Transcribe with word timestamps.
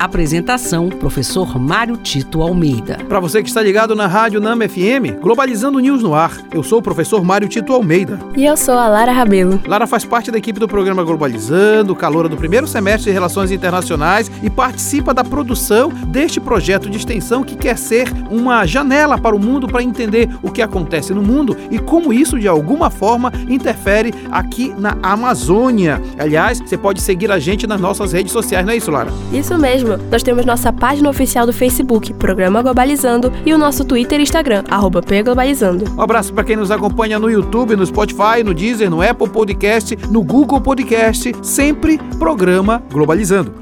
Apresentação: 0.00 0.88
Professor 0.88 1.58
Mário 1.58 1.94
Tito 1.94 2.40
Almeida. 2.40 2.96
Para 3.06 3.20
você 3.20 3.42
que 3.42 3.50
está 3.50 3.60
ligado 3.60 3.94
na 3.94 4.06
Rádio 4.06 4.40
Nama 4.40 4.66
FM, 4.66 5.20
Globalizando 5.20 5.78
News 5.78 6.02
no 6.02 6.14
ar. 6.14 6.38
Eu 6.54 6.62
sou 6.62 6.78
o 6.78 6.82
professor 6.82 7.22
Mário 7.22 7.46
Tito 7.46 7.74
Almeida. 7.74 8.18
E 8.34 8.46
eu 8.46 8.56
sou 8.56 8.78
a 8.78 8.88
Lara 8.88 9.12
Rabelo. 9.12 9.60
Lara 9.66 9.86
faz 9.86 10.02
parte 10.06 10.30
da 10.30 10.38
equipe 10.38 10.58
do 10.58 10.66
programa 10.66 11.04
Globalizando, 11.04 11.94
caloura 11.94 12.30
do 12.30 12.36
primeiro 12.38 12.66
semestre 12.66 13.10
de 13.10 13.12
Relações 13.12 13.50
Internacionais 13.50 14.30
e 14.42 14.48
participa 14.48 15.12
da 15.12 15.22
produção 15.22 15.90
deste 15.90 16.40
projeto 16.40 16.88
de 16.88 16.96
extensão 16.96 17.44
que 17.44 17.54
quer 17.54 17.76
ser 17.76 18.08
uma 18.30 18.64
janela 18.64 19.18
para 19.18 19.36
o 19.36 19.38
mundo 19.38 19.68
para 19.68 19.82
entender 19.82 20.30
o 20.42 20.50
que 20.50 20.62
acontece 20.62 21.12
no 21.12 21.20
mundo 21.20 21.54
e 21.70 21.78
como 21.78 22.10
isso 22.10 22.40
de 22.40 22.48
alguma 22.48 22.88
forma 22.88 23.30
interfere 23.46 24.14
aqui 24.30 24.74
na 24.78 24.96
Amazônia. 25.02 26.00
Aliás, 26.18 26.58
você 26.58 26.78
pode 26.78 27.02
seguir 27.02 27.30
a 27.30 27.38
gente 27.38 27.66
nas 27.66 27.78
nossas 27.78 28.14
redes 28.14 28.32
sociais, 28.32 28.64
não 28.64 28.72
é 28.72 28.76
isso, 28.78 28.90
Lara? 28.90 29.12
Isso 29.30 29.58
mesmo 29.58 29.89
nós 29.96 30.22
temos 30.22 30.44
nossa 30.44 30.72
página 30.72 31.08
oficial 31.08 31.46
do 31.46 31.52
Facebook, 31.52 32.12
Programa 32.14 32.62
Globalizando, 32.62 33.32
e 33.44 33.52
o 33.52 33.58
nosso 33.58 33.84
Twitter 33.84 34.20
e 34.20 34.22
Instagram, 34.22 34.64
arroba 34.68 35.00
Globalizando. 35.24 35.84
Um 35.96 36.02
abraço 36.02 36.32
para 36.32 36.44
quem 36.44 36.56
nos 36.56 36.70
acompanha 36.70 37.18
no 37.18 37.30
YouTube, 37.30 37.76
no 37.76 37.86
Spotify, 37.86 38.42
no 38.44 38.54
Deezer, 38.54 38.90
no 38.90 39.02
Apple 39.02 39.28
Podcast, 39.28 39.96
no 40.10 40.22
Google 40.22 40.60
Podcast, 40.60 41.32
sempre 41.42 41.98
Programa 42.18 42.82
Globalizando. 42.90 43.52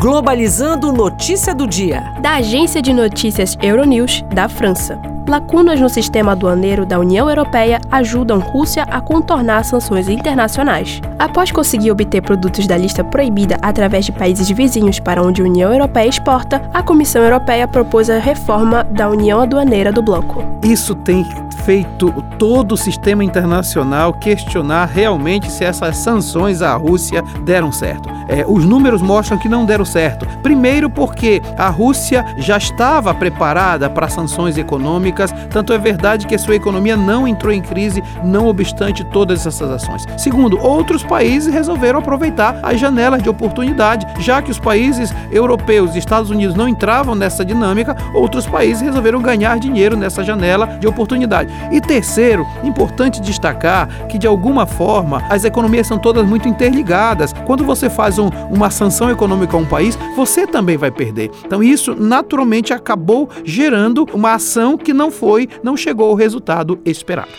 Globalizando 0.00 0.92
Notícia 0.92 1.54
do 1.54 1.66
Dia. 1.66 2.02
Da 2.20 2.34
agência 2.34 2.82
de 2.82 2.92
notícias 2.92 3.56
Euronews, 3.62 4.22
da 4.34 4.48
França. 4.50 5.13
Lacunas 5.26 5.80
no 5.80 5.88
sistema 5.88 6.32
aduaneiro 6.32 6.84
da 6.84 6.98
União 6.98 7.30
Europeia 7.30 7.80
ajudam 7.90 8.38
Rússia 8.38 8.82
a 8.82 9.00
contornar 9.00 9.64
sanções 9.64 10.06
internacionais. 10.06 11.00
Após 11.18 11.50
conseguir 11.50 11.90
obter 11.90 12.20
produtos 12.20 12.66
da 12.66 12.76
lista 12.76 13.02
proibida 13.02 13.56
através 13.62 14.04
de 14.04 14.12
países 14.12 14.50
vizinhos 14.50 15.00
para 15.00 15.22
onde 15.22 15.40
a 15.40 15.44
União 15.46 15.72
Europeia 15.72 16.08
exporta, 16.08 16.60
a 16.74 16.82
Comissão 16.82 17.22
Europeia 17.22 17.66
propôs 17.66 18.10
a 18.10 18.18
reforma 18.18 18.84
da 18.84 19.08
União 19.08 19.40
Aduaneira 19.40 19.90
do 19.90 20.02
bloco. 20.02 20.44
Isso 20.62 20.94
tem 20.94 21.24
feito 21.64 22.12
todo 22.38 22.72
o 22.72 22.76
sistema 22.76 23.24
internacional 23.24 24.12
questionar 24.12 24.84
realmente 24.84 25.50
se 25.50 25.64
essas 25.64 25.96
sanções 25.96 26.60
à 26.60 26.74
Rússia 26.76 27.22
deram 27.42 27.72
certo. 27.72 28.10
É, 28.28 28.44
os 28.46 28.64
números 28.64 29.00
mostram 29.00 29.38
que 29.38 29.48
não 29.48 29.64
deram 29.64 29.84
certo. 29.84 30.26
Primeiro, 30.42 30.90
porque 30.90 31.40
a 31.56 31.68
Rússia 31.68 32.24
já 32.36 32.56
estava 32.56 33.14
preparada 33.14 33.88
para 33.88 34.08
sanções 34.08 34.58
econômicas, 34.58 35.13
tanto 35.50 35.72
é 35.72 35.78
verdade 35.78 36.26
que 36.26 36.34
a 36.34 36.38
sua 36.38 36.54
economia 36.54 36.96
não 36.96 37.26
entrou 37.26 37.52
em 37.52 37.62
crise, 37.62 38.02
não 38.24 38.46
obstante 38.48 39.04
todas 39.04 39.46
essas 39.46 39.70
ações. 39.70 40.06
Segundo, 40.16 40.58
outros 40.60 41.02
países 41.02 41.52
resolveram 41.52 41.98
aproveitar 41.98 42.58
as 42.62 42.80
janelas 42.80 43.22
de 43.22 43.28
oportunidade, 43.28 44.06
já 44.22 44.42
que 44.42 44.50
os 44.50 44.58
países 44.58 45.14
europeus 45.30 45.94
e 45.94 45.98
Estados 45.98 46.30
Unidos 46.30 46.54
não 46.54 46.68
entravam 46.68 47.14
nessa 47.14 47.44
dinâmica, 47.44 47.96
outros 48.14 48.46
países 48.46 48.82
resolveram 48.82 49.20
ganhar 49.20 49.58
dinheiro 49.58 49.96
nessa 49.96 50.22
janela 50.22 50.66
de 50.78 50.86
oportunidade. 50.86 51.52
E 51.70 51.80
terceiro, 51.80 52.46
importante 52.62 53.20
destacar 53.20 53.88
que 54.08 54.18
de 54.18 54.26
alguma 54.26 54.66
forma 54.66 55.22
as 55.28 55.44
economias 55.44 55.86
são 55.86 55.98
todas 55.98 56.26
muito 56.26 56.48
interligadas. 56.48 57.32
Quando 57.46 57.64
você 57.64 57.88
faz 57.88 58.18
um, 58.18 58.28
uma 58.50 58.70
sanção 58.70 59.10
econômica 59.10 59.56
a 59.56 59.60
um 59.60 59.64
país, 59.64 59.98
você 60.16 60.46
também 60.46 60.76
vai 60.76 60.90
perder. 60.90 61.30
Então 61.44 61.62
isso 61.62 61.94
naturalmente 61.94 62.72
acabou 62.72 63.28
gerando 63.44 64.06
uma 64.12 64.34
ação 64.34 64.76
que 64.76 64.92
não 64.92 65.03
foi, 65.10 65.48
não 65.62 65.76
chegou 65.76 66.08
ao 66.08 66.14
resultado 66.14 66.78
esperado. 66.84 67.32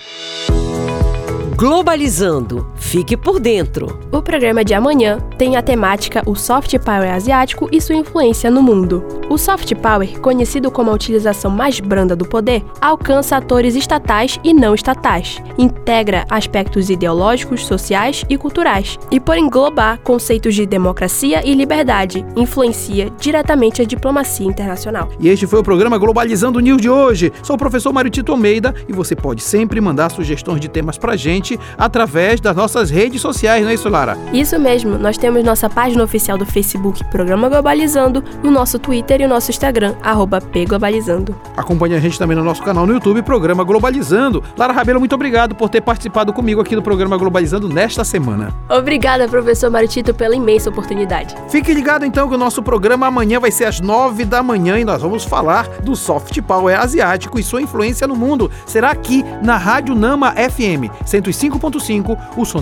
Globalizando. 1.55 2.67
Fique 2.95 3.17
por 3.17 3.41
dentro. 3.41 3.99
O 4.09 4.21
programa 4.21 4.63
de 4.63 4.73
amanhã 4.73 5.19
tem 5.37 5.57
a 5.57 5.61
temática 5.61 6.23
O 6.25 6.33
Soft 6.33 6.73
Power 6.79 7.13
Asiático 7.13 7.67
e 7.69 7.81
sua 7.81 7.95
influência 7.95 8.49
no 8.49 8.63
mundo. 8.63 9.03
O 9.29 9.37
soft 9.37 9.73
power, 9.75 10.19
conhecido 10.21 10.71
como 10.71 10.91
a 10.91 10.93
utilização 10.93 11.51
mais 11.51 11.79
branda 11.79 12.15
do 12.15 12.25
poder, 12.25 12.63
alcança 12.79 13.35
atores 13.35 13.75
estatais 13.75 14.39
e 14.43 14.53
não 14.53 14.73
estatais, 14.73 15.41
integra 15.57 16.25
aspectos 16.29 16.89
ideológicos, 16.89 17.65
sociais 17.65 18.23
e 18.29 18.37
culturais, 18.37 18.97
e 19.11 19.19
por 19.19 19.35
englobar 19.35 19.99
conceitos 20.01 20.53
de 20.53 20.65
democracia 20.65 21.41
e 21.45 21.53
liberdade, 21.53 22.23
influencia 22.35 23.09
diretamente 23.19 23.81
a 23.81 23.85
diplomacia 23.85 24.45
internacional. 24.45 25.09
E 25.19 25.27
este 25.27 25.47
foi 25.47 25.59
o 25.59 25.63
programa 25.63 25.97
Globalizando 25.97 26.59
News 26.59 26.81
de 26.81 26.89
hoje. 26.89 27.33
Sou 27.41 27.55
o 27.55 27.59
professor 27.59 27.91
Mário 27.91 28.11
Tito 28.11 28.31
Almeida 28.31 28.73
e 28.87 28.93
você 28.93 29.15
pode 29.15 29.41
sempre 29.41 29.81
mandar 29.81 30.11
sugestões 30.11 30.61
de 30.61 30.69
temas 30.69 30.97
pra 30.97 31.15
gente 31.15 31.59
através 31.77 32.39
das 32.39 32.55
nossas 32.55 32.84
redes 32.89 33.21
sociais, 33.21 33.63
não 33.63 33.69
é 33.69 33.73
isso, 33.73 33.89
Lara? 33.89 34.17
Isso 34.33 34.59
mesmo, 34.59 34.97
nós 34.97 35.17
temos 35.17 35.43
nossa 35.43 35.69
página 35.69 36.03
oficial 36.03 36.37
do 36.37 36.45
Facebook 36.45 37.03
Programa 37.05 37.49
Globalizando, 37.49 38.23
no 38.43 38.51
nosso 38.51 38.79
Twitter 38.79 39.21
e 39.21 39.25
o 39.25 39.27
nosso 39.27 39.51
Instagram, 39.51 39.95
arroba 40.01 40.39
pglobalizando. 40.41 41.35
Acompanhe 41.55 41.95
a 41.95 41.99
gente 41.99 42.17
também 42.17 42.35
no 42.35 42.43
nosso 42.43 42.63
canal 42.63 42.85
no 42.85 42.93
YouTube, 42.93 43.21
Programa 43.21 43.63
Globalizando. 43.63 44.43
Lara 44.57 44.73
Rabelo, 44.73 44.99
muito 44.99 45.15
obrigado 45.15 45.55
por 45.55 45.69
ter 45.69 45.81
participado 45.81 46.33
comigo 46.33 46.61
aqui 46.61 46.75
do 46.75 46.81
Programa 46.81 47.17
Globalizando 47.17 47.69
nesta 47.69 48.03
semana. 48.03 48.53
Obrigada, 48.69 49.27
professor 49.27 49.69
Maritito, 49.69 50.13
pela 50.13 50.35
imensa 50.35 50.69
oportunidade. 50.69 51.35
Fique 51.49 51.73
ligado 51.73 52.05
então 52.05 52.27
que 52.27 52.35
o 52.35 52.37
nosso 52.37 52.61
programa 52.61 53.07
amanhã 53.07 53.39
vai 53.39 53.51
ser 53.51 53.65
às 53.65 53.79
nove 53.79 54.25
da 54.25 54.41
manhã 54.41 54.79
e 54.79 54.85
nós 54.85 55.01
vamos 55.01 55.23
falar 55.23 55.67
do 55.83 55.95
soft 55.95 56.41
power 56.41 56.79
asiático 56.79 57.39
e 57.39 57.43
sua 57.43 57.61
influência 57.61 58.07
no 58.07 58.15
mundo. 58.15 58.51
Será 58.65 58.91
aqui 58.91 59.23
na 59.41 59.57
Rádio 59.57 59.95
Nama 59.95 60.31
FM 60.31 60.91
105.5, 61.05 62.17
o 62.37 62.45
som 62.45 62.61